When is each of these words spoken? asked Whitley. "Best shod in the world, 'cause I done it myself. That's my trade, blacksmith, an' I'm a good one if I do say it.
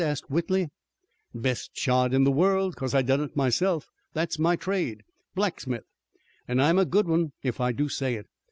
asked 0.03 0.31
Whitley. 0.31 0.67
"Best 1.31 1.77
shod 1.77 2.11
in 2.11 2.23
the 2.23 2.31
world, 2.31 2.75
'cause 2.75 2.95
I 2.95 3.03
done 3.03 3.21
it 3.21 3.35
myself. 3.35 3.85
That's 4.13 4.39
my 4.39 4.55
trade, 4.55 5.03
blacksmith, 5.35 5.83
an' 6.47 6.59
I'm 6.59 6.79
a 6.79 6.85
good 6.85 7.07
one 7.07 7.33
if 7.43 7.61
I 7.61 7.71
do 7.71 7.87
say 7.87 8.15
it. 8.15 8.25